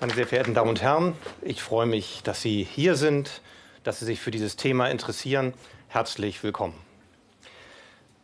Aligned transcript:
Meine 0.00 0.14
sehr 0.14 0.26
verehrten 0.26 0.54
Damen 0.54 0.70
und 0.70 0.80
Herren, 0.80 1.14
ich 1.42 1.62
freue 1.62 1.84
mich, 1.84 2.22
dass 2.22 2.40
Sie 2.40 2.64
hier 2.64 2.94
sind, 2.94 3.42
dass 3.84 3.98
Sie 3.98 4.06
sich 4.06 4.18
für 4.18 4.30
dieses 4.30 4.56
Thema 4.56 4.86
interessieren. 4.86 5.52
Herzlich 5.88 6.42
willkommen. 6.42 6.72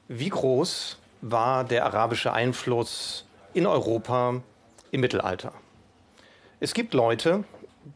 Wie 0.08 0.30
groß 0.30 0.96
war 1.20 1.64
der 1.64 1.84
arabische 1.84 2.32
Einfluss 2.32 3.26
in 3.52 3.66
Europa 3.66 4.40
im 4.90 5.00
Mittelalter? 5.02 5.52
Es 6.60 6.72
gibt 6.72 6.94
Leute, 6.94 7.44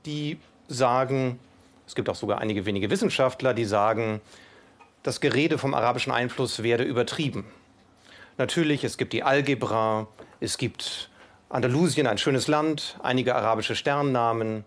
die 0.05 0.39
sagen, 0.69 1.41
es 1.87 1.95
gibt 1.95 2.11
auch 2.11 2.17
sogar 2.17 2.39
einige 2.39 2.67
wenige 2.67 2.91
Wissenschaftler, 2.91 3.55
die 3.55 3.65
sagen, 3.65 4.21
das 5.03 5.23
Gerede 5.23 5.57
vom 5.57 5.73
arabischen 5.73 6.13
Einfluss 6.13 6.63
werde 6.63 6.85
übertrieben. 6.85 7.47
Natürlich, 8.37 8.85
es 8.85 8.99
gibt 8.99 9.15
die 9.15 9.23
Algebra, 9.23 10.07
es 10.39 10.59
gibt 10.59 11.10
Andalusien, 11.53 12.07
ein 12.07 12.17
schönes 12.17 12.47
Land, 12.47 12.97
einige 13.03 13.35
arabische 13.35 13.75
Sternnamen, 13.75 14.65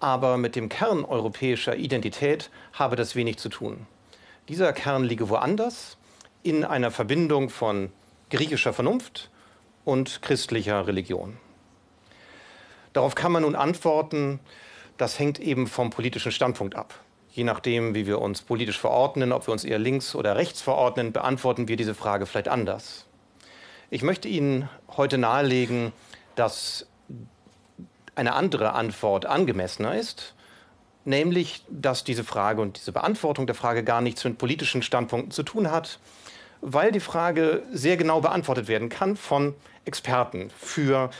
aber 0.00 0.38
mit 0.38 0.56
dem 0.56 0.70
Kern 0.70 1.04
europäischer 1.04 1.76
Identität 1.76 2.48
habe 2.72 2.96
das 2.96 3.14
wenig 3.14 3.36
zu 3.36 3.50
tun. 3.50 3.86
Dieser 4.48 4.72
Kern 4.72 5.04
liege 5.04 5.28
woanders, 5.28 5.98
in 6.42 6.64
einer 6.64 6.90
Verbindung 6.90 7.50
von 7.50 7.92
griechischer 8.30 8.72
Vernunft 8.72 9.30
und 9.84 10.22
christlicher 10.22 10.86
Religion. 10.86 11.36
Darauf 12.94 13.14
kann 13.14 13.32
man 13.32 13.42
nun 13.42 13.54
antworten, 13.54 14.40
das 14.96 15.18
hängt 15.18 15.38
eben 15.38 15.66
vom 15.66 15.90
politischen 15.90 16.32
Standpunkt 16.32 16.76
ab. 16.76 16.98
Je 17.30 17.44
nachdem, 17.44 17.94
wie 17.94 18.06
wir 18.06 18.22
uns 18.22 18.40
politisch 18.40 18.78
verordnen, 18.78 19.32
ob 19.32 19.48
wir 19.48 19.52
uns 19.52 19.64
eher 19.64 19.78
links 19.78 20.14
oder 20.14 20.34
rechts 20.34 20.62
verordnen, 20.62 21.12
beantworten 21.12 21.68
wir 21.68 21.76
diese 21.76 21.94
Frage 21.94 22.24
vielleicht 22.24 22.48
anders. 22.48 23.04
Ich 23.90 24.02
möchte 24.02 24.28
Ihnen 24.28 24.70
heute 24.96 25.18
nahelegen, 25.18 25.92
dass 26.34 26.86
eine 28.14 28.34
andere 28.34 28.72
Antwort 28.74 29.26
angemessener 29.26 29.94
ist, 29.94 30.34
nämlich 31.04 31.64
dass 31.68 32.04
diese 32.04 32.24
Frage 32.24 32.60
und 32.60 32.78
diese 32.78 32.92
Beantwortung 32.92 33.46
der 33.46 33.54
Frage 33.54 33.84
gar 33.84 34.00
nichts 34.00 34.24
mit 34.24 34.38
politischen 34.38 34.82
Standpunkten 34.82 35.30
zu 35.30 35.42
tun 35.42 35.70
hat, 35.70 35.98
weil 36.60 36.92
die 36.92 37.00
Frage 37.00 37.62
sehr 37.72 37.96
genau 37.96 38.20
beantwortet 38.20 38.68
werden 38.68 38.88
kann 38.88 39.16
von 39.16 39.54
Experten 39.84 40.50
für 40.56 41.10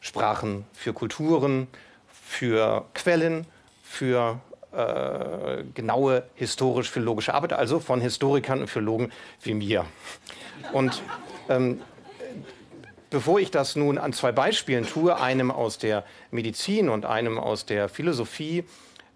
Sprachen, 0.00 0.66
für 0.72 0.92
Kulturen, 0.92 1.66
für 2.06 2.84
Quellen, 2.92 3.46
für 3.82 4.40
äh, 4.72 5.62
genaue 5.72 6.24
historisch-philologische 6.34 7.32
Arbeit, 7.32 7.54
also 7.54 7.80
von 7.80 8.00
Historikern 8.00 8.60
und 8.60 8.68
Philologen 8.68 9.12
wie 9.42 9.54
mir. 9.54 9.86
Und 10.72 11.00
ähm, 11.48 11.80
Bevor 13.14 13.38
ich 13.38 13.52
das 13.52 13.76
nun 13.76 13.96
an 13.96 14.12
zwei 14.12 14.32
Beispielen 14.32 14.84
tue, 14.84 15.16
einem 15.16 15.52
aus 15.52 15.78
der 15.78 16.02
Medizin 16.32 16.88
und 16.88 17.06
einem 17.06 17.38
aus 17.38 17.64
der 17.64 17.88
Philosophie, 17.88 18.64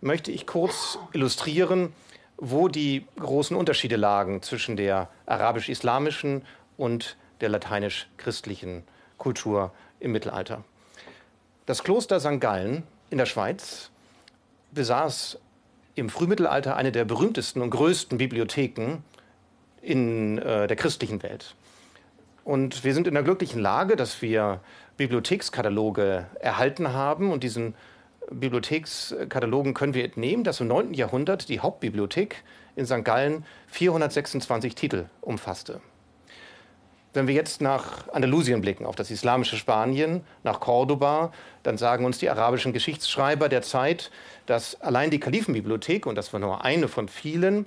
möchte 0.00 0.30
ich 0.30 0.46
kurz 0.46 1.00
illustrieren, 1.12 1.92
wo 2.36 2.68
die 2.68 3.04
großen 3.18 3.56
Unterschiede 3.56 3.96
lagen 3.96 4.40
zwischen 4.40 4.76
der 4.76 5.08
arabisch-islamischen 5.26 6.42
und 6.76 7.16
der 7.40 7.48
lateinisch-christlichen 7.48 8.84
Kultur 9.16 9.72
im 9.98 10.12
Mittelalter. 10.12 10.62
Das 11.66 11.82
Kloster 11.82 12.20
St. 12.20 12.40
Gallen 12.40 12.84
in 13.10 13.18
der 13.18 13.26
Schweiz 13.26 13.90
besaß 14.70 15.40
im 15.96 16.08
Frühmittelalter 16.08 16.76
eine 16.76 16.92
der 16.92 17.04
berühmtesten 17.04 17.62
und 17.62 17.70
größten 17.70 18.16
Bibliotheken 18.16 19.02
in 19.82 20.38
äh, 20.38 20.68
der 20.68 20.76
christlichen 20.76 21.20
Welt. 21.24 21.56
Und 22.48 22.82
wir 22.82 22.94
sind 22.94 23.06
in 23.06 23.12
der 23.12 23.22
glücklichen 23.22 23.60
Lage, 23.60 23.94
dass 23.94 24.22
wir 24.22 24.60
Bibliothekskataloge 24.96 26.24
erhalten 26.40 26.94
haben. 26.94 27.30
Und 27.30 27.44
diesen 27.44 27.74
Bibliothekskatalogen 28.30 29.74
können 29.74 29.92
wir 29.92 30.02
entnehmen, 30.02 30.44
dass 30.44 30.58
im 30.60 30.68
9. 30.68 30.94
Jahrhundert 30.94 31.50
die 31.50 31.60
Hauptbibliothek 31.60 32.42
in 32.74 32.86
St. 32.86 33.04
Gallen 33.04 33.44
426 33.66 34.74
Titel 34.74 35.10
umfasste. 35.20 35.82
Wenn 37.12 37.26
wir 37.26 37.34
jetzt 37.34 37.60
nach 37.60 38.08
Andalusien 38.08 38.62
blicken, 38.62 38.86
auf 38.86 38.96
das 38.96 39.10
islamische 39.10 39.58
Spanien, 39.58 40.22
nach 40.42 40.58
Cordoba, 40.58 41.32
dann 41.64 41.76
sagen 41.76 42.06
uns 42.06 42.16
die 42.16 42.30
arabischen 42.30 42.72
Geschichtsschreiber 42.72 43.50
der 43.50 43.60
Zeit, 43.60 44.10
dass 44.46 44.80
allein 44.80 45.10
die 45.10 45.20
Kalifenbibliothek, 45.20 46.06
und 46.06 46.14
das 46.14 46.32
war 46.32 46.40
nur 46.40 46.64
eine 46.64 46.88
von 46.88 47.08
vielen, 47.08 47.66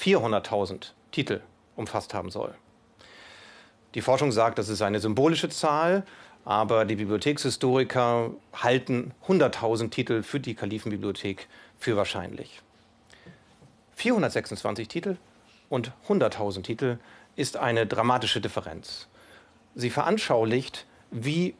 400.000 0.00 0.88
Titel 1.12 1.40
umfasst 1.76 2.14
haben 2.14 2.32
soll. 2.32 2.52
Die 3.94 4.02
Forschung 4.02 4.30
sagt, 4.30 4.58
das 4.58 4.68
ist 4.68 4.82
eine 4.82 5.00
symbolische 5.00 5.48
Zahl, 5.48 6.04
aber 6.44 6.84
die 6.84 6.94
Bibliothekshistoriker 6.94 8.30
halten 8.52 9.12
100.000 9.26 9.90
Titel 9.90 10.22
für 10.22 10.38
die 10.38 10.54
Kalifenbibliothek 10.54 11.48
für 11.78 11.96
wahrscheinlich. 11.96 12.62
426 13.96 14.86
Titel 14.86 15.16
und 15.68 15.92
100.000 16.08 16.62
Titel 16.62 16.98
ist 17.34 17.56
eine 17.56 17.86
dramatische 17.86 18.40
Differenz. 18.40 19.08
Sie 19.74 19.90
veranschaulicht, 19.90 20.86
wie 21.10 21.54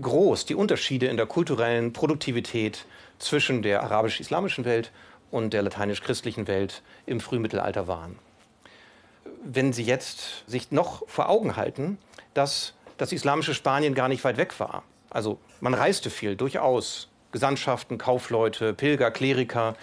groß 0.00 0.44
die 0.44 0.54
Unterschiede 0.54 1.06
in 1.06 1.16
der 1.16 1.26
kulturellen 1.26 1.92
Produktivität 1.92 2.84
zwischen 3.18 3.62
der 3.62 3.82
arabisch-islamischen 3.82 4.64
Welt 4.64 4.92
und 5.30 5.52
der 5.52 5.62
lateinisch-christlichen 5.62 6.46
Welt 6.46 6.82
im 7.06 7.20
Frühmittelalter 7.20 7.88
waren 7.88 8.18
wenn 9.42 9.72
Sie 9.72 9.84
jetzt 9.84 10.44
sich 10.46 10.70
noch 10.70 11.08
vor 11.08 11.28
Augen 11.28 11.56
halten, 11.56 11.98
dass 12.34 12.74
das 12.98 13.12
islamische 13.12 13.54
Spanien 13.54 13.94
gar 13.94 14.08
nicht 14.08 14.24
weit 14.24 14.36
weg 14.36 14.60
war. 14.60 14.82
Also 15.08 15.38
man 15.60 15.74
reiste 15.74 16.10
viel, 16.10 16.36
durchaus. 16.36 17.08
Gesandtschaften, 17.32 17.96
Kaufleute, 17.96 18.74
Pilger, 18.74 19.10
Kleriker. 19.10 19.76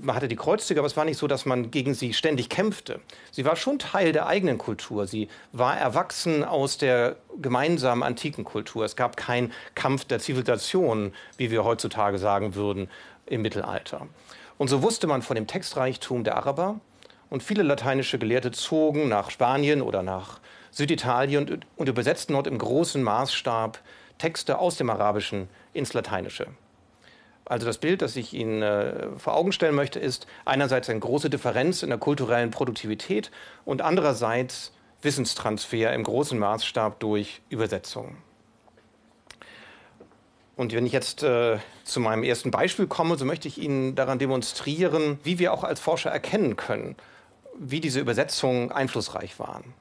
Man 0.00 0.14
hatte 0.14 0.28
die 0.28 0.36
Kreuzzüge, 0.36 0.80
aber 0.80 0.86
es 0.86 0.96
war 0.96 1.04
nicht 1.04 1.18
so, 1.18 1.26
dass 1.26 1.46
man 1.46 1.70
gegen 1.70 1.94
sie 1.94 2.12
ständig 2.12 2.48
kämpfte. 2.48 3.00
Sie 3.30 3.44
war 3.44 3.56
schon 3.56 3.78
Teil 3.78 4.12
der 4.12 4.26
eigenen 4.26 4.58
Kultur. 4.58 5.06
Sie 5.06 5.28
war 5.52 5.76
erwachsen 5.76 6.44
aus 6.44 6.78
der 6.78 7.16
gemeinsamen 7.40 8.02
antiken 8.02 8.44
Kultur. 8.44 8.84
Es 8.84 8.96
gab 8.96 9.16
keinen 9.16 9.52
Kampf 9.74 10.04
der 10.04 10.18
Zivilisation, 10.18 11.12
wie 11.36 11.50
wir 11.50 11.64
heutzutage 11.64 12.18
sagen 12.18 12.54
würden, 12.54 12.88
im 13.26 13.42
Mittelalter. 13.42 14.06
Und 14.56 14.68
so 14.68 14.82
wusste 14.82 15.06
man 15.06 15.22
von 15.22 15.36
dem 15.36 15.46
Textreichtum 15.46 16.24
der 16.24 16.36
Araber, 16.36 16.80
und 17.30 17.42
viele 17.42 17.62
lateinische 17.62 18.18
Gelehrte 18.18 18.50
zogen 18.50 19.08
nach 19.08 19.30
Spanien 19.30 19.82
oder 19.82 20.02
nach 20.02 20.40
Süditalien 20.70 21.48
und, 21.48 21.66
und 21.76 21.88
übersetzten 21.88 22.34
dort 22.34 22.46
im 22.46 22.58
großen 22.58 23.02
Maßstab 23.02 23.80
Texte 24.18 24.58
aus 24.58 24.76
dem 24.76 24.90
Arabischen 24.90 25.48
ins 25.72 25.94
Lateinische. 25.94 26.48
Also 27.44 27.66
das 27.66 27.78
Bild, 27.78 28.02
das 28.02 28.16
ich 28.16 28.34
Ihnen 28.34 28.62
äh, 28.62 29.08
vor 29.16 29.34
Augen 29.34 29.52
stellen 29.52 29.74
möchte, 29.74 29.98
ist 29.98 30.26
einerseits 30.44 30.90
eine 30.90 31.00
große 31.00 31.30
Differenz 31.30 31.82
in 31.82 31.88
der 31.88 31.98
kulturellen 31.98 32.50
Produktivität 32.50 33.30
und 33.64 33.80
andererseits 33.80 34.72
Wissenstransfer 35.00 35.92
im 35.94 36.02
großen 36.02 36.38
Maßstab 36.38 37.00
durch 37.00 37.40
Übersetzung. 37.48 38.16
Und 40.56 40.74
wenn 40.74 40.84
ich 40.84 40.92
jetzt 40.92 41.22
äh, 41.22 41.58
zu 41.84 42.00
meinem 42.00 42.24
ersten 42.24 42.50
Beispiel 42.50 42.88
komme, 42.88 43.16
so 43.16 43.24
möchte 43.24 43.48
ich 43.48 43.58
Ihnen 43.58 43.94
daran 43.94 44.18
demonstrieren, 44.18 45.18
wie 45.22 45.38
wir 45.38 45.52
auch 45.52 45.62
als 45.62 45.78
Forscher 45.78 46.10
erkennen 46.10 46.56
können, 46.56 46.96
wie 47.58 47.80
diese 47.80 48.00
Übersetzungen 48.00 48.72
einflussreich 48.72 49.38
waren. 49.38 49.74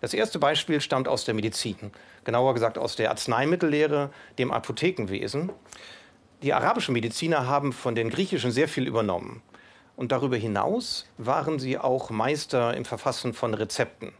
Das 0.00 0.14
erste 0.14 0.38
Beispiel 0.38 0.80
stammt 0.80 1.08
aus 1.08 1.24
der 1.24 1.34
Medizin, 1.34 1.76
genauer 2.24 2.54
gesagt 2.54 2.78
aus 2.78 2.96
der 2.96 3.10
Arzneimittellehre, 3.10 4.10
dem 4.38 4.52
Apothekenwesen. 4.52 5.50
Die 6.42 6.54
arabischen 6.54 6.92
Mediziner 6.92 7.46
haben 7.46 7.72
von 7.72 7.94
den 7.94 8.10
griechischen 8.10 8.52
sehr 8.52 8.68
viel 8.68 8.86
übernommen. 8.86 9.42
Und 9.96 10.12
darüber 10.12 10.36
hinaus 10.36 11.06
waren 11.18 11.58
sie 11.58 11.76
auch 11.76 12.10
Meister 12.10 12.76
im 12.76 12.84
Verfassen 12.84 13.34
von 13.34 13.54
Rezepten. 13.54 14.12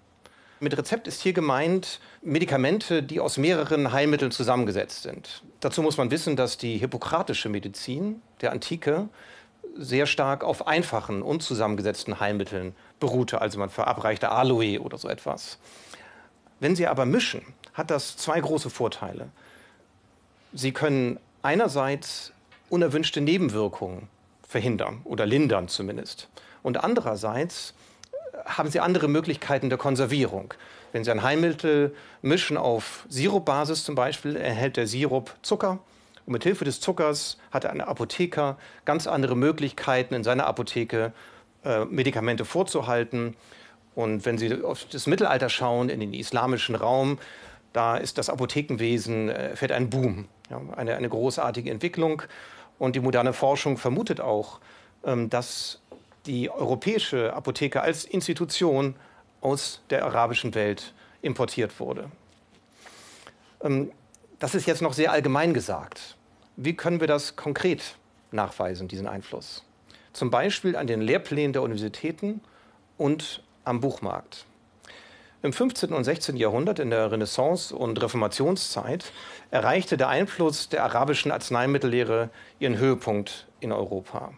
Mit 0.60 0.76
Rezept 0.76 1.06
ist 1.06 1.22
hier 1.22 1.32
gemeint 1.32 2.00
Medikamente, 2.20 3.00
die 3.04 3.20
aus 3.20 3.36
mehreren 3.36 3.92
Heilmitteln 3.92 4.32
zusammengesetzt 4.32 5.04
sind. 5.04 5.44
Dazu 5.60 5.82
muss 5.82 5.96
man 5.96 6.10
wissen, 6.10 6.34
dass 6.34 6.58
die 6.58 6.78
hippokratische 6.78 7.48
Medizin 7.48 8.20
der 8.40 8.50
Antike 8.50 9.08
sehr 9.78 10.06
stark 10.06 10.44
auf 10.44 10.66
einfachen, 10.66 11.22
unzusammengesetzten 11.22 12.20
Heilmitteln 12.20 12.74
beruhte. 13.00 13.40
Also 13.40 13.58
man 13.58 13.70
verabreichte 13.70 14.30
Aloe 14.30 14.80
oder 14.80 14.98
so 14.98 15.08
etwas. 15.08 15.58
Wenn 16.60 16.74
Sie 16.76 16.86
aber 16.86 17.06
mischen, 17.06 17.42
hat 17.74 17.90
das 17.90 18.16
zwei 18.16 18.40
große 18.40 18.70
Vorteile. 18.70 19.28
Sie 20.52 20.72
können 20.72 21.20
einerseits 21.42 22.32
unerwünschte 22.68 23.20
Nebenwirkungen 23.20 24.08
verhindern 24.46 25.00
oder 25.04 25.24
lindern 25.24 25.68
zumindest. 25.68 26.28
Und 26.62 26.82
andererseits 26.82 27.74
haben 28.44 28.70
Sie 28.70 28.80
andere 28.80 29.08
Möglichkeiten 29.08 29.68
der 29.68 29.78
Konservierung. 29.78 30.54
Wenn 30.92 31.04
Sie 31.04 31.10
ein 31.10 31.22
Heilmittel 31.22 31.94
mischen 32.22 32.56
auf 32.56 33.06
Sirupbasis 33.08 33.84
zum 33.84 33.94
Beispiel, 33.94 34.36
erhält 34.36 34.76
der 34.76 34.86
Sirup 34.86 35.34
Zucker 35.42 35.78
und 36.28 36.32
mit 36.32 36.42
Hilfe 36.42 36.66
des 36.66 36.82
Zuckers 36.82 37.38
hat 37.50 37.64
ein 37.64 37.80
Apotheker 37.80 38.58
ganz 38.84 39.06
andere 39.06 39.34
Möglichkeiten 39.34 40.12
in 40.12 40.24
seiner 40.24 40.46
Apotheke 40.46 41.14
äh, 41.64 41.86
Medikamente 41.86 42.44
vorzuhalten. 42.44 43.34
Und 43.94 44.26
wenn 44.26 44.36
Sie 44.36 44.62
auf 44.62 44.84
das 44.84 45.06
Mittelalter 45.06 45.48
schauen, 45.48 45.88
in 45.88 46.00
den 46.00 46.12
islamischen 46.12 46.74
Raum, 46.74 47.18
Da 47.72 47.96
ist 47.96 48.18
das 48.18 48.28
Apothekenwesen, 48.28 49.30
äh, 49.30 49.56
fährt 49.56 49.72
ein 49.72 49.88
Boom, 49.88 50.28
ja, 50.50 50.60
eine, 50.76 50.96
eine 50.96 51.08
großartige 51.08 51.70
Entwicklung. 51.70 52.20
Und 52.78 52.94
die 52.94 53.00
moderne 53.00 53.32
Forschung 53.32 53.78
vermutet 53.78 54.20
auch, 54.20 54.60
ähm, 55.04 55.30
dass 55.30 55.80
die 56.26 56.50
europäische 56.50 57.32
Apotheke 57.32 57.80
als 57.80 58.04
Institution 58.04 58.96
aus 59.40 59.82
der 59.88 60.04
arabischen 60.04 60.54
Welt 60.54 60.92
importiert 61.22 61.80
wurde. 61.80 62.10
Ähm, 63.62 63.92
das 64.38 64.54
ist 64.54 64.66
jetzt 64.66 64.82
noch 64.82 64.92
sehr 64.92 65.10
allgemein 65.10 65.54
gesagt. 65.54 66.17
Wie 66.60 66.74
können 66.74 66.98
wir 66.98 67.06
das 67.06 67.36
konkret 67.36 67.94
nachweisen, 68.32 68.88
diesen 68.88 69.06
Einfluss? 69.06 69.62
Zum 70.12 70.32
Beispiel 70.32 70.74
an 70.74 70.88
den 70.88 71.00
Lehrplänen 71.00 71.52
der 71.52 71.62
Universitäten 71.62 72.40
und 72.96 73.44
am 73.62 73.80
Buchmarkt. 73.80 74.44
Im 75.44 75.52
15. 75.52 75.92
und 75.92 76.02
16. 76.02 76.36
Jahrhundert, 76.36 76.80
in 76.80 76.90
der 76.90 77.12
Renaissance- 77.12 77.72
und 77.72 78.02
Reformationszeit, 78.02 79.12
erreichte 79.52 79.96
der 79.96 80.08
Einfluss 80.08 80.68
der 80.68 80.82
arabischen 80.82 81.30
Arzneimittellehre 81.30 82.28
ihren 82.58 82.76
Höhepunkt 82.76 83.46
in 83.60 83.70
Europa. 83.70 84.32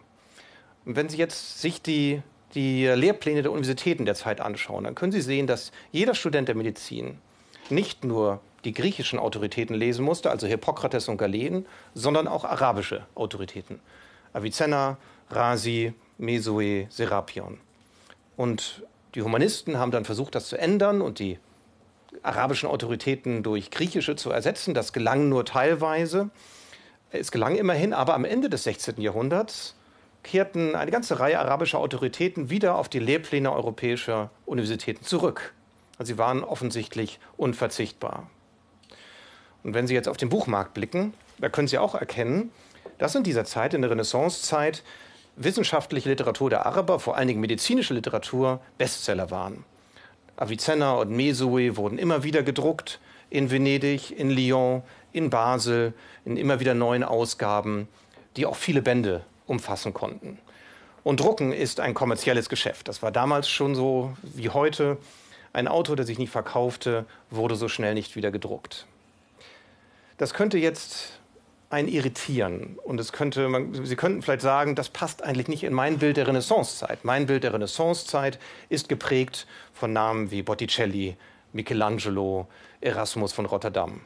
Und 0.85 0.95
wenn 0.95 1.09
Sie 1.09 1.17
jetzt 1.17 1.59
sich 1.59 1.81
die, 1.81 2.21
die 2.53 2.85
Lehrpläne 2.85 3.41
der 3.41 3.51
Universitäten 3.51 4.05
der 4.05 4.13
Zeit 4.13 4.41
anschauen, 4.41 4.83
dann 4.83 4.93
können 4.93 5.11
Sie 5.11 5.21
sehen, 5.21 5.47
dass 5.47 5.71
jeder 5.91 6.13
Student 6.13 6.49
der 6.49 6.55
Medizin 6.55 7.17
nicht 7.71 8.03
nur 8.03 8.41
die 8.63 8.73
griechischen 8.73 9.19
Autoritäten 9.19 9.75
lesen 9.75 10.05
musste, 10.05 10.29
also 10.29 10.47
Hippokrates 10.47 11.07
und 11.07 11.17
Galen, 11.17 11.65
sondern 11.93 12.27
auch 12.27 12.45
arabische 12.45 13.05
Autoritäten. 13.15 13.79
Avicenna, 14.33 14.97
Rasi, 15.29 15.93
Mesue, 16.17 16.87
Serapion. 16.89 17.59
Und 18.37 18.83
die 19.15 19.21
Humanisten 19.21 19.77
haben 19.77 19.91
dann 19.91 20.05
versucht, 20.05 20.35
das 20.35 20.47
zu 20.47 20.57
ändern 20.57 21.01
und 21.01 21.19
die 21.19 21.39
arabischen 22.23 22.69
Autoritäten 22.69 23.43
durch 23.43 23.71
griechische 23.71 24.15
zu 24.15 24.31
ersetzen. 24.31 24.73
Das 24.73 24.93
gelang 24.93 25.29
nur 25.29 25.45
teilweise. 25.45 26.29
Es 27.11 27.31
gelang 27.31 27.55
immerhin, 27.55 27.93
aber 27.93 28.13
am 28.13 28.25
Ende 28.25 28.49
des 28.49 28.63
16. 28.63 29.01
Jahrhunderts 29.01 29.75
kehrten 30.23 30.75
eine 30.75 30.91
ganze 30.91 31.19
Reihe 31.19 31.39
arabischer 31.39 31.79
Autoritäten 31.79 32.49
wieder 32.49 32.75
auf 32.75 32.89
die 32.89 32.99
Lehrpläne 32.99 33.51
europäischer 33.51 34.29
Universitäten 34.45 35.03
zurück. 35.03 35.53
Also 35.97 36.13
sie 36.13 36.17
waren 36.17 36.43
offensichtlich 36.43 37.19
unverzichtbar. 37.37 38.29
Und 39.63 39.73
wenn 39.73 39.87
Sie 39.87 39.93
jetzt 39.93 40.07
auf 40.07 40.17
den 40.17 40.29
Buchmarkt 40.29 40.73
blicken, 40.73 41.13
da 41.39 41.49
können 41.49 41.67
Sie 41.67 41.77
auch 41.77 41.95
erkennen, 41.95 42.51
dass 42.97 43.15
in 43.15 43.23
dieser 43.23 43.45
Zeit, 43.45 43.73
in 43.73 43.81
der 43.81 43.91
Renaissancezeit, 43.91 44.83
wissenschaftliche 45.35 46.09
Literatur 46.09 46.49
der 46.49 46.65
Araber, 46.65 46.99
vor 46.99 47.15
allen 47.15 47.27
Dingen 47.27 47.41
medizinische 47.41 47.93
Literatur, 47.93 48.59
Bestseller 48.77 49.31
waren. 49.31 49.63
Avicenna 50.35 50.93
und 50.93 51.11
Mesue 51.11 51.77
wurden 51.77 51.97
immer 51.97 52.23
wieder 52.23 52.43
gedruckt 52.43 52.99
in 53.29 53.49
Venedig, 53.51 54.17
in 54.17 54.29
Lyon, 54.29 54.83
in 55.13 55.29
Basel, 55.29 55.93
in 56.25 56.37
immer 56.37 56.59
wieder 56.59 56.73
neuen 56.73 57.03
Ausgaben, 57.03 57.87
die 58.37 58.45
auch 58.45 58.55
viele 58.55 58.81
Bände 58.81 59.23
umfassen 59.47 59.93
konnten. 59.93 60.37
Und 61.03 61.19
Drucken 61.19 61.51
ist 61.51 61.79
ein 61.79 61.93
kommerzielles 61.93 62.49
Geschäft. 62.49 62.87
Das 62.87 63.01
war 63.01 63.11
damals 63.11 63.49
schon 63.49 63.75
so 63.75 64.13
wie 64.21 64.49
heute. 64.49 64.97
Ein 65.53 65.67
Auto, 65.67 65.95
das 65.95 66.07
sich 66.07 66.19
nicht 66.19 66.29
verkaufte, 66.29 67.05
wurde 67.29 67.55
so 67.55 67.67
schnell 67.67 67.93
nicht 67.93 68.15
wieder 68.15 68.31
gedruckt. 68.31 68.85
Das 70.21 70.35
könnte 70.35 70.59
jetzt 70.59 71.19
einen 71.71 71.87
irritieren. 71.87 72.77
Und 72.83 72.99
es 72.99 73.11
könnte, 73.11 73.49
man, 73.49 73.83
Sie 73.83 73.95
könnten 73.95 74.21
vielleicht 74.21 74.43
sagen, 74.43 74.75
das 74.75 74.87
passt 74.89 75.23
eigentlich 75.23 75.47
nicht 75.47 75.63
in 75.63 75.73
mein 75.73 75.97
Bild 75.97 76.15
der 76.15 76.27
Renaissancezeit. 76.27 77.03
Mein 77.03 77.25
Bild 77.25 77.43
der 77.43 77.55
Renaissancezeit 77.55 78.37
ist 78.69 78.87
geprägt 78.87 79.47
von 79.73 79.93
Namen 79.93 80.29
wie 80.29 80.43
Botticelli, 80.43 81.17
Michelangelo, 81.53 82.47
Erasmus 82.81 83.33
von 83.33 83.47
Rotterdam. 83.47 84.01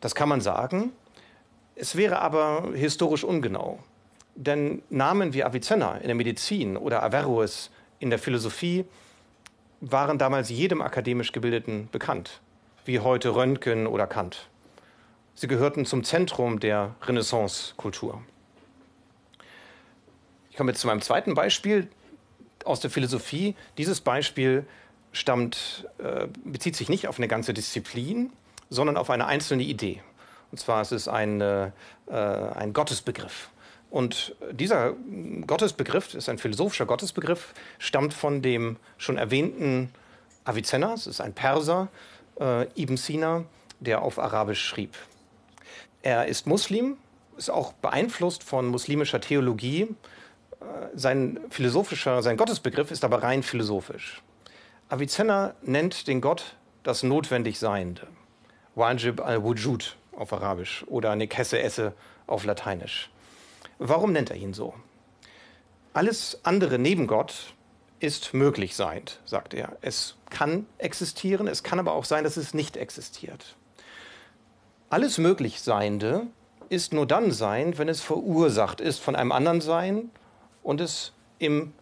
Das 0.00 0.14
kann 0.14 0.30
man 0.30 0.40
sagen. 0.40 0.90
Es 1.76 1.96
wäre 1.96 2.22
aber 2.22 2.70
historisch 2.72 3.24
ungenau. 3.24 3.80
Denn 4.34 4.80
Namen 4.88 5.34
wie 5.34 5.44
Avicenna 5.44 5.98
in 5.98 6.06
der 6.06 6.14
Medizin 6.14 6.78
oder 6.78 7.02
Averroes 7.02 7.70
in 7.98 8.08
der 8.08 8.18
Philosophie 8.18 8.86
waren 9.82 10.16
damals 10.16 10.48
jedem 10.48 10.80
akademisch 10.80 11.32
Gebildeten 11.32 11.90
bekannt, 11.92 12.40
wie 12.86 13.00
heute 13.00 13.34
Röntgen 13.34 13.86
oder 13.86 14.06
Kant. 14.06 14.48
Sie 15.36 15.48
gehörten 15.48 15.84
zum 15.84 16.04
Zentrum 16.04 16.60
der 16.60 16.94
Renaissance-Kultur. 17.02 18.22
Ich 20.50 20.56
komme 20.56 20.70
jetzt 20.70 20.80
zu 20.80 20.86
meinem 20.86 21.00
zweiten 21.00 21.34
Beispiel 21.34 21.88
aus 22.64 22.78
der 22.78 22.90
Philosophie. 22.90 23.56
Dieses 23.76 24.00
Beispiel 24.00 24.64
stammt, 25.10 25.88
äh, 25.98 26.28
bezieht 26.44 26.76
sich 26.76 26.88
nicht 26.88 27.08
auf 27.08 27.18
eine 27.18 27.26
ganze 27.26 27.52
Disziplin, 27.52 28.30
sondern 28.70 28.96
auf 28.96 29.10
eine 29.10 29.26
einzelne 29.26 29.64
Idee. 29.64 30.02
Und 30.52 30.58
zwar 30.58 30.82
ist 30.82 30.92
es 30.92 31.08
ein, 31.08 31.40
äh, 31.40 31.72
ein 32.06 32.72
Gottesbegriff. 32.72 33.50
Und 33.90 34.36
dieser 34.52 34.94
Gottesbegriff 35.46 36.14
ist 36.14 36.28
ein 36.28 36.38
philosophischer 36.38 36.86
Gottesbegriff, 36.86 37.54
stammt 37.78 38.14
von 38.14 38.40
dem 38.40 38.76
schon 38.98 39.16
erwähnten 39.18 39.92
Avicenna, 40.44 40.94
es 40.94 41.08
ist 41.08 41.20
ein 41.20 41.32
Perser, 41.32 41.88
äh, 42.40 42.66
Ibn 42.80 42.96
Sina, 42.96 43.44
der 43.80 44.02
auf 44.02 44.18
Arabisch 44.18 44.64
schrieb. 44.64 44.96
Er 46.04 46.26
ist 46.26 46.46
Muslim, 46.46 46.98
ist 47.38 47.48
auch 47.48 47.72
beeinflusst 47.72 48.44
von 48.44 48.66
muslimischer 48.68 49.22
Theologie. 49.22 49.88
Äh, 50.60 50.64
sein 50.92 51.40
philosophischer, 51.48 52.22
sein 52.22 52.36
Gottesbegriff 52.36 52.90
ist 52.90 53.04
aber 53.04 53.22
rein 53.22 53.42
philosophisch. 53.42 54.22
Avicenna 54.90 55.54
nennt 55.62 56.06
den 56.06 56.20
Gott 56.20 56.56
das 56.82 57.04
notwendig 57.04 57.58
Seiende. 57.58 58.06
Wajib 58.74 59.22
al-Wujud 59.22 59.96
auf 60.14 60.34
Arabisch 60.34 60.84
oder 60.88 61.16
Nekesse 61.16 61.58
esse 61.62 61.94
auf 62.26 62.44
Lateinisch. 62.44 63.10
Warum 63.78 64.12
nennt 64.12 64.28
er 64.28 64.36
ihn 64.36 64.52
so? 64.52 64.74
Alles 65.94 66.38
andere 66.42 66.78
neben 66.78 67.06
Gott 67.06 67.54
ist 67.98 68.34
möglich 68.34 68.76
seiend, 68.76 69.20
sagt 69.24 69.54
er. 69.54 69.78
Es 69.80 70.16
kann 70.28 70.66
existieren, 70.76 71.48
es 71.48 71.62
kann 71.62 71.78
aber 71.78 71.94
auch 71.94 72.04
sein, 72.04 72.24
dass 72.24 72.36
es 72.36 72.52
nicht 72.52 72.76
existiert. 72.76 73.56
Alles 74.90 75.18
Möglichseiende 75.18 76.26
ist 76.68 76.92
nur 76.92 77.06
dann 77.06 77.30
Sein, 77.30 77.78
wenn 77.78 77.88
es 77.88 78.00
verursacht 78.00 78.80
ist 78.80 79.00
von 79.00 79.16
einem 79.16 79.32
anderen 79.32 79.60
Sein 79.60 80.10
und 80.62 80.80
es 80.80 81.12
im 81.38 81.72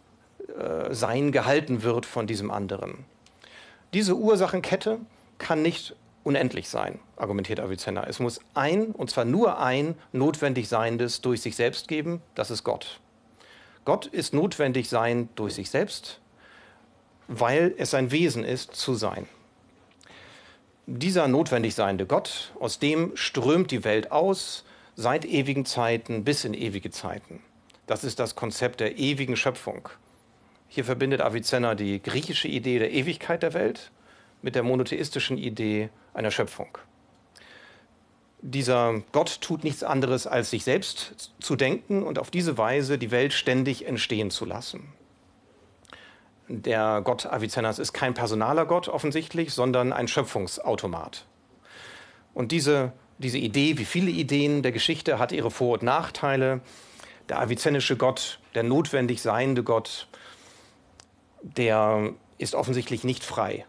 äh, 0.59 0.95
Sein 0.95 1.33
gehalten 1.33 1.83
wird 1.83 2.07
von 2.07 2.27
diesem 2.27 2.51
anderen. 2.51 3.05
Diese 3.93 4.17
Ursachenkette 4.17 4.99
kann 5.39 5.63
nicht 5.63 5.95
unendlich 6.25 6.69
sein, 6.69 7.01
argumentiert 7.17 7.61
Avicenna. 7.61 8.05
Es 8.05 8.21
muss 8.21 8.41
ein, 8.55 8.87
und 8.93 9.11
zwar 9.11 9.25
nur 9.25 9.59
ein, 9.59 9.97
notwendig 10.13 10.69
Seiendes 10.69 11.21
durch 11.21 11.43
sich 11.43 11.57
selbst 11.57 11.89
geben, 11.89 12.23
das 12.35 12.51
ist 12.51 12.65
Gott. 12.65 13.01
Gott 13.85 14.07
ist 14.07 14.33
notwendig 14.33 14.89
sein 14.89 15.29
durch 15.35 15.55
sich 15.55 15.69
selbst, 15.69 16.21
weil 17.27 17.75
es 17.77 17.91
sein 17.91 18.13
Wesen 18.13 18.45
ist, 18.45 18.75
zu 18.77 18.95
sein 18.95 19.27
dieser 20.99 21.27
notwendig 21.27 21.75
seiende 21.75 22.05
Gott, 22.05 22.53
aus 22.61 22.79
dem 22.79 23.17
strömt 23.17 23.71
die 23.71 23.83
Welt 23.83 24.13
aus, 24.13 24.65
seit 24.95 25.25
ewigen 25.25 25.65
Zeiten 25.65 26.23
bis 26.23 26.45
in 26.45 26.53
ewige 26.53 26.91
Zeiten. 26.91 27.41
Das 27.87 28.05
ist 28.05 28.19
das 28.19 28.37
Konzept 28.37 28.81
der 28.81 28.99
ewigen 28.99 29.37
Schöpfung. 29.37 29.89
Hier 30.69 30.85
verbindet 30.85 31.23
Avicenna 31.23 31.75
die 31.75 32.03
griechische 32.03 32.47
Idee 32.47 32.79
der 32.79 32.93
Ewigkeit 32.93 33.43
der 33.43 33.55
Welt 33.55 33.91
mit 34.43 34.55
der 34.55 34.63
monotheistischen 34.63 35.39
Idee 35.39 35.89
einer 36.13 36.31
Schöpfung. 36.31 36.77
Dieser 38.43 39.03
Gott 39.13 39.41
tut 39.41 39.65
nichts 39.65 39.83
anderes, 39.83 40.27
als 40.27 40.51
sich 40.51 40.65
selbst 40.65 41.33
zu 41.41 41.57
denken 41.57 42.03
und 42.03 42.19
auf 42.19 42.31
diese 42.31 42.59
Weise 42.59 42.99
die 42.99 43.11
Welt 43.11 43.33
ständig 43.33 43.87
entstehen 43.87 44.31
zu 44.31 44.45
lassen 44.45 44.93
der 46.61 47.01
Gott 47.03 47.25
Avicennas 47.25 47.79
ist 47.79 47.95
kein 47.95 48.13
personaler 48.13 48.67
Gott 48.67 48.89
offensichtlich, 48.89 49.55
sondern 49.55 49.93
ein 49.93 50.07
Schöpfungsautomat. 50.07 51.25
Und 52.35 52.53
diese, 52.53 52.93
diese 53.19 53.39
Idee, 53.39 53.79
wie 53.79 53.87
viele 53.87 54.11
Ideen 54.11 54.63
der 54.63 54.73
Geschichte, 54.73 55.19
hat 55.19 55.33
ihre 55.33 55.51
Vor- 55.51 55.75
und 55.75 55.83
Nachteile. 55.83 56.61
Der 57.31 57.41
avicennische 57.41 57.97
Gott, 57.97 58.39
der 58.55 58.65
notwendig 58.65 59.23
seiende 59.23 59.63
Gott, 59.63 60.09
der 61.43 62.13
ist 62.37 62.55
offensichtlich 62.55 63.03
nicht 63.03 63.25
frei. 63.25 63.65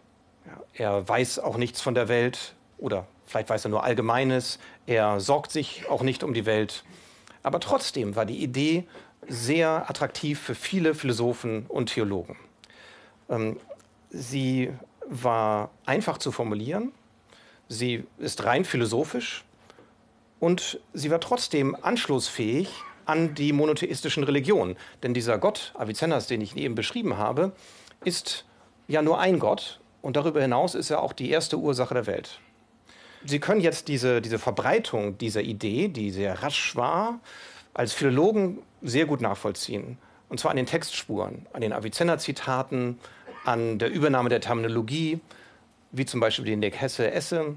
Er 0.74 1.08
weiß 1.08 1.38
auch 1.38 1.56
nichts 1.56 1.80
von 1.80 1.94
der 1.94 2.08
Welt 2.08 2.54
oder 2.76 3.06
vielleicht 3.24 3.48
weiß 3.48 3.64
er 3.64 3.70
nur 3.70 3.84
Allgemeines. 3.84 4.58
Er 4.86 5.20
sorgt 5.20 5.52
sich 5.52 5.88
auch 5.88 6.02
nicht 6.02 6.22
um 6.22 6.34
die 6.34 6.44
Welt. 6.44 6.84
Aber 7.42 7.60
trotzdem 7.60 8.14
war 8.14 8.26
die 8.26 8.42
Idee 8.42 8.84
sehr 9.26 9.88
attraktiv 9.88 10.38
für 10.38 10.54
viele 10.54 10.94
Philosophen 10.94 11.64
und 11.66 11.86
Theologen. 11.86 12.36
Ähm, 13.28 13.58
sie 14.10 14.70
war 15.06 15.70
einfach 15.86 16.18
zu 16.18 16.32
formulieren, 16.32 16.92
sie 17.68 18.04
ist 18.18 18.44
rein 18.44 18.64
philosophisch 18.64 19.44
und 20.40 20.80
sie 20.92 21.10
war 21.10 21.20
trotzdem 21.20 21.76
anschlussfähig 21.80 22.70
an 23.06 23.34
die 23.34 23.52
monotheistischen 23.52 24.24
Religionen. 24.24 24.76
Denn 25.02 25.14
dieser 25.14 25.38
Gott, 25.38 25.72
Avicennas, 25.76 26.26
den 26.26 26.40
ich 26.40 26.56
eben 26.56 26.74
beschrieben 26.74 27.16
habe, 27.16 27.52
ist 28.04 28.44
ja 28.88 29.02
nur 29.02 29.18
ein 29.18 29.38
Gott 29.38 29.80
und 30.02 30.16
darüber 30.16 30.40
hinaus 30.40 30.74
ist 30.74 30.90
er 30.90 31.02
auch 31.02 31.12
die 31.12 31.30
erste 31.30 31.58
Ursache 31.58 31.94
der 31.94 32.06
Welt. 32.06 32.40
Sie 33.24 33.40
können 33.40 33.60
jetzt 33.60 33.88
diese, 33.88 34.20
diese 34.20 34.38
Verbreitung 34.38 35.16
dieser 35.16 35.40
Idee, 35.40 35.88
die 35.88 36.10
sehr 36.10 36.42
rasch 36.42 36.76
war, 36.76 37.20
als 37.72 37.94
Philologen 37.94 38.62
sehr 38.82 39.06
gut 39.06 39.22
nachvollziehen. 39.22 39.98
Und 40.34 40.38
zwar 40.38 40.50
an 40.50 40.56
den 40.56 40.66
Textspuren, 40.66 41.46
an 41.52 41.60
den 41.60 41.72
Avicenna-Zitaten, 41.72 42.98
an 43.44 43.78
der 43.78 43.88
Übernahme 43.92 44.30
der 44.30 44.40
Terminologie, 44.40 45.20
wie 45.92 46.06
zum 46.06 46.18
Beispiel 46.18 46.44
den 46.44 46.58
Nick 46.58 46.80
Hesse 46.80 47.08
Esse. 47.08 47.54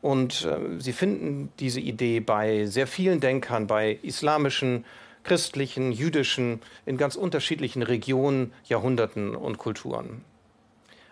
Und 0.00 0.44
äh, 0.44 0.78
Sie 0.78 0.92
finden 0.92 1.50
diese 1.58 1.80
Idee 1.80 2.20
bei 2.20 2.66
sehr 2.66 2.86
vielen 2.86 3.18
Denkern, 3.18 3.66
bei 3.66 3.98
islamischen, 4.00 4.84
christlichen, 5.24 5.90
jüdischen, 5.90 6.62
in 6.86 6.98
ganz 6.98 7.16
unterschiedlichen 7.16 7.82
Regionen, 7.82 8.52
Jahrhunderten 8.62 9.34
und 9.34 9.58
Kulturen. 9.58 10.24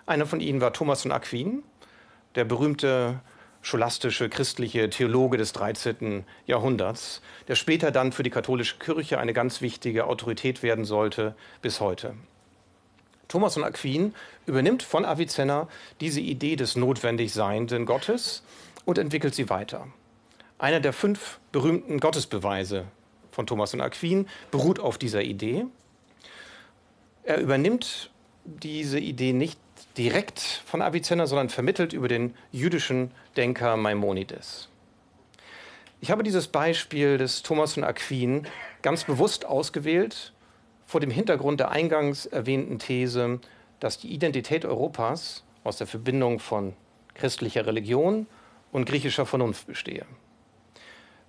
Einer 0.06 0.26
von 0.26 0.38
ihnen 0.38 0.60
war 0.60 0.72
Thomas 0.72 1.02
von 1.02 1.10
Aquin, 1.10 1.64
der 2.36 2.44
berühmte 2.44 3.18
scholastische 3.62 4.28
christliche 4.28 4.90
Theologe 4.90 5.38
des 5.38 5.52
13. 5.52 6.24
Jahrhunderts, 6.46 7.22
der 7.48 7.54
später 7.54 7.90
dann 7.90 8.12
für 8.12 8.24
die 8.24 8.30
katholische 8.30 8.78
Kirche 8.78 9.18
eine 9.18 9.32
ganz 9.32 9.60
wichtige 9.60 10.06
Autorität 10.06 10.62
werden 10.62 10.84
sollte 10.84 11.34
bis 11.62 11.80
heute. 11.80 12.14
Thomas 13.28 13.54
von 13.54 13.64
Aquin 13.64 14.14
übernimmt 14.44 14.82
von 14.82 15.04
Avicenna 15.04 15.68
diese 16.00 16.20
Idee 16.20 16.56
des 16.56 16.76
notwendig 16.76 17.32
Seienden 17.32 17.86
Gottes 17.86 18.42
und 18.84 18.98
entwickelt 18.98 19.34
sie 19.34 19.48
weiter. 19.48 19.86
Einer 20.58 20.80
der 20.80 20.92
fünf 20.92 21.38
berühmten 21.50 21.98
Gottesbeweise 21.98 22.84
von 23.30 23.46
Thomas 23.46 23.70
von 23.70 23.80
Aquin 23.80 24.28
beruht 24.50 24.80
auf 24.80 24.98
dieser 24.98 25.22
Idee. 25.22 25.64
Er 27.22 27.40
übernimmt 27.40 28.10
diese 28.44 28.98
Idee 28.98 29.32
direkt 29.96 30.40
von 30.40 30.82
Avicenna, 30.82 31.26
sondern 31.26 31.48
vermittelt 31.48 31.92
über 31.92 32.08
den 32.08 32.34
jüdischen 32.50 33.10
Denker 33.36 33.76
Maimonides. 33.76 34.68
Ich 36.00 36.10
habe 36.10 36.22
dieses 36.22 36.48
Beispiel 36.48 37.16
des 37.18 37.42
Thomas 37.42 37.74
von 37.74 37.84
Aquin 37.84 38.46
ganz 38.82 39.04
bewusst 39.04 39.44
ausgewählt 39.44 40.32
vor 40.86 41.00
dem 41.00 41.10
Hintergrund 41.10 41.60
der 41.60 41.70
eingangs 41.70 42.26
erwähnten 42.26 42.78
These, 42.78 43.40
dass 43.80 43.98
die 43.98 44.12
Identität 44.12 44.64
Europas 44.64 45.44
aus 45.64 45.76
der 45.76 45.86
Verbindung 45.86 46.38
von 46.38 46.74
christlicher 47.14 47.66
Religion 47.66 48.26
und 48.72 48.86
griechischer 48.86 49.26
Vernunft 49.26 49.66
bestehe. 49.66 50.04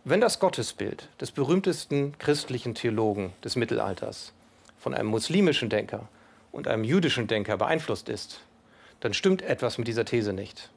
Wenn 0.06 0.22
das 0.22 0.40
Gottesbild 0.40 1.08
des 1.22 1.32
berühmtesten 1.32 2.18
christlichen 2.18 2.76
Theologen 2.76 3.32
des 3.44 3.56
Mittelalters 3.56 4.34
von 4.78 4.94
einem 4.94 5.08
muslimischen 5.08 5.70
Denker 5.70 6.10
und 6.54 6.70
einem 6.70 6.86
jüdischen 6.86 7.28
Denker 7.28 7.58
beeinflusst 7.58 8.08
ist, 8.08 8.40
dann 9.02 9.14
stimmt 9.14 9.42
etwas 9.42 9.78
mit 9.78 9.88
dieser 9.90 10.06
These 10.06 10.32
nicht. 10.32 10.70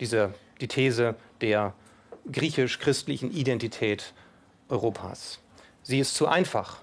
Diese, 0.00 0.34
die 0.60 0.66
These 0.66 1.14
der 1.40 1.74
griechisch-christlichen 2.32 3.30
Identität 3.30 4.12
Europas. 4.68 5.38
Sie 5.82 6.00
ist 6.00 6.14
zu 6.14 6.26
einfach. 6.26 6.78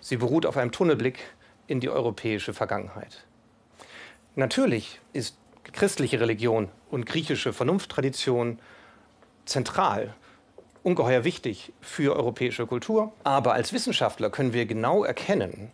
Sie 0.00 0.16
beruht 0.16 0.46
auf 0.46 0.56
einem 0.56 0.72
Tunnelblick 0.72 1.18
in 1.66 1.80
die 1.80 1.90
europäische 1.90 2.54
Vergangenheit. 2.54 3.24
Natürlich 4.34 5.00
ist 5.12 5.36
christliche 5.64 6.20
Religion 6.20 6.70
und 6.90 7.04
griechische 7.04 7.52
Vernunfttradition 7.52 8.58
zentral, 9.44 10.14
ungeheuer 10.82 11.24
wichtig 11.24 11.72
für 11.80 12.16
europäische 12.16 12.66
Kultur. 12.66 13.12
Aber 13.24 13.52
als 13.52 13.72
Wissenschaftler 13.72 14.30
können 14.30 14.54
wir 14.54 14.64
genau 14.64 15.04
erkennen, 15.04 15.70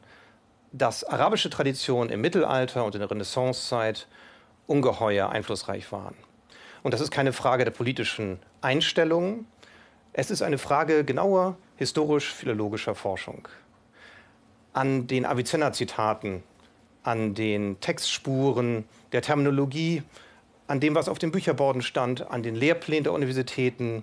dass 0.76 1.04
arabische 1.04 1.50
Traditionen 1.50 2.12
im 2.12 2.21
Mittelalter 2.21 2.85
und 2.85 2.97
in 2.97 3.00
der 3.00 3.09
Renaissancezeit 3.11 4.09
ungeheuer 4.66 5.31
einflussreich 5.31 5.93
waren. 5.93 6.16
Und 6.83 6.93
das 6.93 7.00
ist 7.00 7.12
keine 7.12 7.33
Frage 7.33 7.64
der 7.64 7.71
politischen 7.71 8.40
Einstellung, 8.61 9.47
es 10.12 10.31
ist 10.31 10.43
eine 10.43 10.59
Frage 10.59 11.04
genauer 11.04 11.57
historisch-philologischer 11.76 12.95
Forschung. 12.95 13.49
An 14.73 15.07
den 15.07 15.26
Avicenna-Zitaten, 15.26 16.43
an 17.04 17.35
den 17.35 17.81
Textspuren, 17.81 18.85
der 19.12 19.23
Terminologie, 19.23 20.02
an 20.66 20.81
dem, 20.81 20.97
was 20.97 21.09
auf 21.09 21.19
den 21.19 21.31
Bücherborden 21.31 21.83
stand, 21.83 22.31
an 22.31 22.43
den 22.43 22.57
Lehrplänen 22.57 23.04
der 23.04 23.12
Universitäten, 23.12 24.02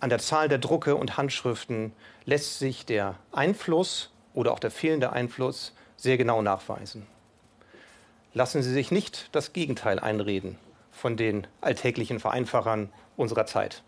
an 0.00 0.08
der 0.08 0.18
Zahl 0.18 0.48
der 0.48 0.58
Drucke 0.58 0.96
und 0.96 1.18
Handschriften 1.18 1.92
lässt 2.24 2.58
sich 2.58 2.86
der 2.86 3.16
Einfluss 3.32 4.10
oder 4.32 4.52
auch 4.52 4.60
der 4.60 4.70
fehlende 4.70 5.12
Einfluss 5.12 5.74
sehr 5.98 6.16
genau 6.16 6.40
nachweisen. 6.40 7.06
Lassen 8.32 8.62
Sie 8.62 8.72
sich 8.72 8.90
nicht 8.90 9.28
das 9.32 9.52
Gegenteil 9.52 9.98
einreden 9.98 10.56
von 10.92 11.16
den 11.16 11.46
alltäglichen 11.60 12.20
Vereinfachern 12.20 12.90
unserer 13.16 13.46
Zeit. 13.46 13.82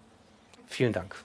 Vielen 0.67 0.93
Dank. 0.93 1.17